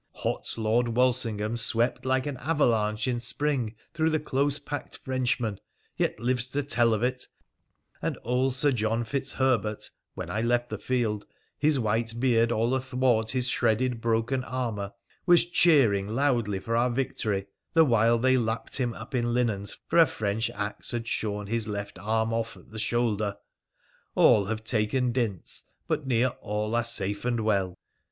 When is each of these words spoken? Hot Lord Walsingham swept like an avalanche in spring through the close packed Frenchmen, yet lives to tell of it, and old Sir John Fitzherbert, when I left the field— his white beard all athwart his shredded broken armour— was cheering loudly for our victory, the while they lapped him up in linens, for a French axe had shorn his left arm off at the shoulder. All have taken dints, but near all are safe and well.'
Hot 0.15 0.51
Lord 0.57 0.87
Walsingham 0.87 1.55
swept 1.57 2.05
like 2.05 2.25
an 2.25 2.35
avalanche 2.37 3.07
in 3.07 3.19
spring 3.19 3.75
through 3.93 4.09
the 4.09 4.19
close 4.19 4.57
packed 4.57 4.97
Frenchmen, 4.97 5.59
yet 5.95 6.19
lives 6.19 6.47
to 6.47 6.63
tell 6.63 6.95
of 6.95 7.03
it, 7.03 7.27
and 8.01 8.17
old 8.23 8.55
Sir 8.55 8.71
John 8.71 9.03
Fitzherbert, 9.03 9.91
when 10.15 10.27
I 10.31 10.41
left 10.41 10.71
the 10.71 10.79
field— 10.79 11.27
his 11.65 11.77
white 11.79 12.19
beard 12.19 12.51
all 12.51 12.73
athwart 12.73 13.29
his 13.29 13.47
shredded 13.47 14.01
broken 14.01 14.43
armour— 14.43 14.91
was 15.27 15.45
cheering 15.45 16.07
loudly 16.07 16.59
for 16.59 16.75
our 16.75 16.89
victory, 16.89 17.45
the 17.75 17.85
while 17.85 18.17
they 18.17 18.37
lapped 18.39 18.77
him 18.77 18.95
up 18.95 19.13
in 19.13 19.35
linens, 19.35 19.77
for 19.85 19.99
a 19.99 20.07
French 20.07 20.49
axe 20.55 20.89
had 20.89 21.07
shorn 21.07 21.45
his 21.45 21.67
left 21.67 21.99
arm 21.99 22.33
off 22.33 22.57
at 22.57 22.71
the 22.71 22.79
shoulder. 22.79 23.37
All 24.15 24.45
have 24.45 24.63
taken 24.63 25.11
dints, 25.11 25.65
but 25.87 26.07
near 26.07 26.29
all 26.41 26.73
are 26.73 26.83
safe 26.83 27.23
and 27.23 27.41
well.' 27.41 27.77